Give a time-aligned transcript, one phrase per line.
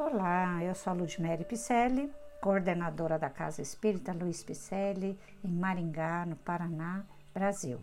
[0.00, 2.08] Olá, eu sou a Ludmere Picelli,
[2.40, 7.02] coordenadora da Casa Espírita Luiz Picelli, em Maringá, no Paraná,
[7.34, 7.80] Brasil.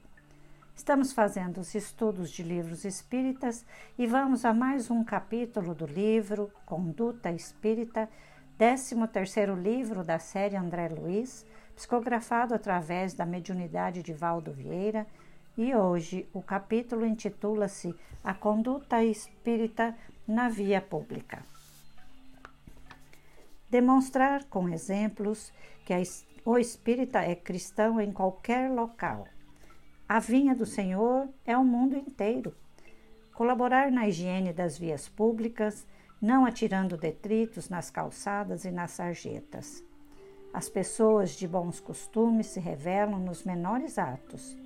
[0.73, 3.65] Estamos fazendo os estudos de livros espíritas
[3.97, 8.07] e vamos a mais um capítulo do livro Conduta Espírita,
[8.57, 11.45] 13º livro da série André Luiz,
[11.75, 15.05] psicografado através da mediunidade de Valdo Vieira,
[15.57, 17.93] e hoje o capítulo intitula-se
[18.23, 19.93] A Conduta Espírita
[20.25, 21.43] na Via Pública.
[23.75, 25.51] Demonstrar com exemplos
[25.83, 26.01] que a,
[26.45, 29.27] o espírita é cristão em qualquer local.
[30.07, 32.55] A vinha do Senhor é o mundo inteiro.
[33.33, 35.85] Colaborar na higiene das vias públicas,
[36.21, 39.83] não atirando detritos nas calçadas e nas sarjetas.
[40.53, 44.57] As pessoas de bons costumes se revelam nos menores atos.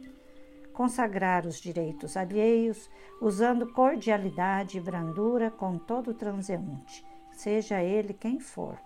[0.72, 2.88] Consagrar os direitos alheios,
[3.20, 8.78] usando cordialidade e brandura com todo transeunte, seja ele quem for.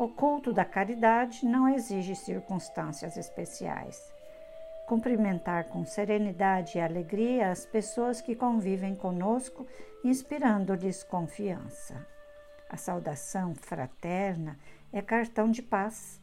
[0.00, 4.02] O culto da caridade não exige circunstâncias especiais.
[4.86, 9.66] Cumprimentar com serenidade e alegria as pessoas que convivem conosco,
[10.02, 12.06] inspirando-lhes confiança.
[12.70, 14.58] A saudação fraterna
[14.90, 16.18] é cartão de paz.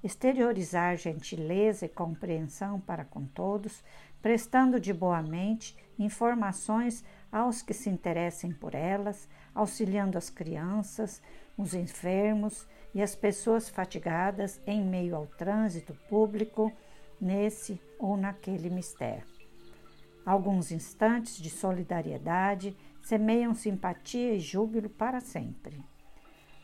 [0.00, 3.82] Exteriorizar gentileza e compreensão para com todos,
[4.22, 11.20] prestando de boa mente informações aos que se interessem por elas, auxiliando as crianças,
[11.58, 16.72] os enfermos e as pessoas fatigadas em meio ao trânsito público,
[17.20, 19.26] nesse ou naquele mistério.
[20.24, 25.84] Alguns instantes de solidariedade semeiam simpatia e júbilo para sempre.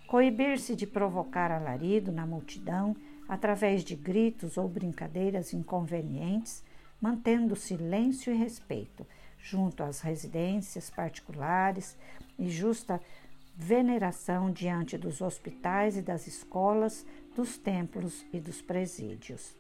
[0.07, 2.95] Coibir-se de provocar alarido na multidão
[3.29, 6.65] através de gritos ou brincadeiras inconvenientes,
[7.01, 9.05] mantendo silêncio e respeito
[9.43, 11.97] junto às residências particulares
[12.39, 13.01] e justa
[13.57, 17.05] veneração diante dos hospitais e das escolas,
[17.37, 19.55] dos templos e dos presídios.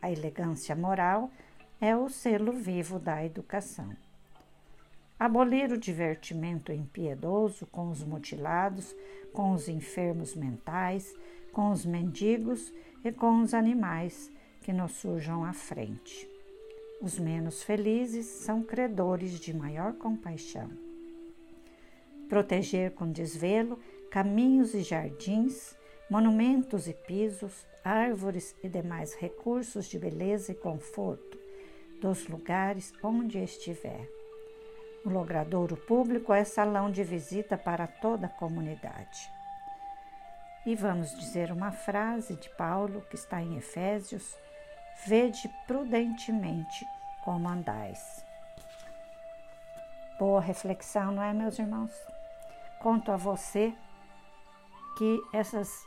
[0.00, 1.30] A elegância moral
[1.80, 3.94] é o selo vivo da educação.
[5.18, 8.94] Abolir o divertimento impiedoso com os mutilados,
[9.32, 11.14] com os enfermos mentais,
[11.52, 12.72] com os mendigos
[13.04, 14.30] e com os animais
[14.62, 16.35] que nos surjam à frente.
[17.00, 20.86] Os menos felizes são credores de maior compaixão
[22.28, 23.78] proteger com desvelo
[24.10, 25.76] caminhos e jardins,
[26.10, 31.38] monumentos e pisos, árvores e demais recursos de beleza e conforto
[32.00, 34.08] dos lugares onde estiver.
[35.04, 39.30] O logradouro público é salão de visita para toda a comunidade.
[40.66, 44.36] E vamos dizer uma frase de Paulo que está em Efésios:
[45.04, 46.86] Vede prudentemente
[47.22, 48.24] como andais.
[50.18, 51.92] Boa reflexão, não é, meus irmãos?
[52.80, 53.74] Conto a você
[54.96, 55.84] que essas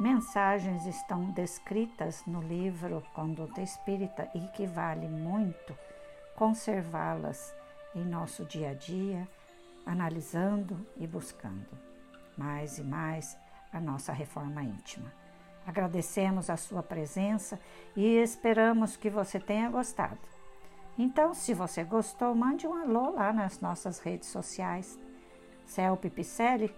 [0.00, 5.76] mensagens estão descritas no livro Conduta Espírita e que vale muito
[6.34, 7.54] conservá-las
[7.94, 9.28] em nosso dia a dia,
[9.86, 11.68] analisando e buscando
[12.36, 13.36] mais e mais
[13.72, 15.12] a nossa reforma íntima.
[15.66, 17.58] Agradecemos a sua presença
[17.96, 20.18] e esperamos que você tenha gostado.
[20.98, 24.98] Então, se você gostou, mande um alô lá nas nossas redes sociais.
[25.66, 26.74] Celpe Picelli,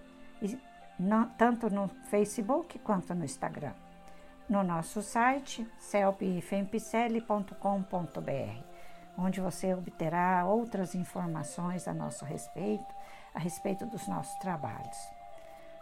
[1.37, 3.75] tanto no Facebook quanto no Instagram.
[4.49, 8.63] No nosso site, celpifempicelli.com.br,
[9.19, 12.95] onde você obterá outras informações a nosso respeito,
[13.35, 15.16] a respeito dos nossos trabalhos.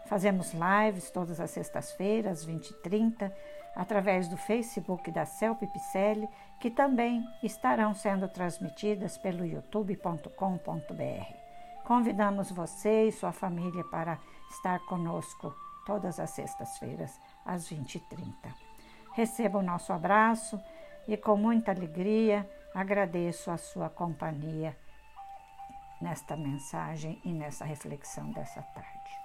[0.07, 3.35] Fazemos lives todas as sextas-feiras, 20 e 30,
[3.75, 6.29] através do Facebook da Celpe Picelli,
[6.61, 11.35] que também estarão sendo transmitidas pelo youtube.com.br.
[11.85, 14.19] Convidamos você e sua família para
[14.51, 15.55] estar conosco
[15.85, 18.33] todas as sextas-feiras, às 20h30.
[19.13, 20.61] Receba o nosso abraço
[21.07, 24.77] e, com muita alegria, agradeço a sua companhia
[26.01, 29.24] nesta mensagem e nessa reflexão dessa tarde.